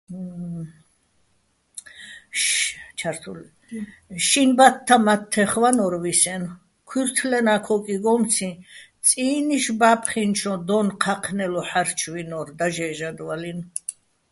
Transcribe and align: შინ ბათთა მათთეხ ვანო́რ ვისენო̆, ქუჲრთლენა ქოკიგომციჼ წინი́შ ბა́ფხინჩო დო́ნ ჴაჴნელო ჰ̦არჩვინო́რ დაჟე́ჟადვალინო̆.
შინ 4.27 4.49
ბათთა 4.57 4.95
მათთეხ 5.05 5.51
ვანო́რ 5.61 5.93
ვისენო̆, 6.03 6.57
ქუჲრთლენა 6.89 7.55
ქოკიგომციჼ 7.65 8.49
წინი́შ 9.05 9.65
ბა́ფხინჩო 9.79 10.53
დო́ნ 10.67 10.87
ჴაჴნელო 11.01 11.61
ჰ̦არჩვინო́რ 11.69 12.47
დაჟე́ჟადვალინო̆. 12.57 13.65